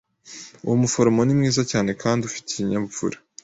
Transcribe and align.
Uwo 0.65 0.75
muforomo 0.81 1.21
ni 1.23 1.33
mwiza 1.37 1.61
cyane 1.71 1.91
kandi 2.03 2.21
ufite 2.29 2.45
ikinyabupfura. 2.49 3.17